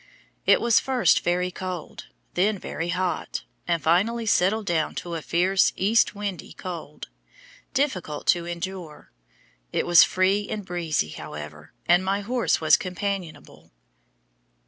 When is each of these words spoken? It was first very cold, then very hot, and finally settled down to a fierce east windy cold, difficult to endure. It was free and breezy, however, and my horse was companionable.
It 0.47 0.59
was 0.59 0.79
first 0.79 1.19
very 1.23 1.51
cold, 1.51 2.07
then 2.33 2.57
very 2.57 2.89
hot, 2.89 3.43
and 3.67 3.83
finally 3.83 4.25
settled 4.25 4.65
down 4.65 4.95
to 4.95 5.13
a 5.13 5.21
fierce 5.21 5.73
east 5.75 6.15
windy 6.15 6.53
cold, 6.53 7.09
difficult 7.75 8.25
to 8.29 8.47
endure. 8.47 9.11
It 9.71 9.85
was 9.85 10.03
free 10.03 10.49
and 10.49 10.65
breezy, 10.65 11.09
however, 11.09 11.73
and 11.85 12.03
my 12.03 12.21
horse 12.21 12.59
was 12.59 12.77
companionable. 12.77 13.69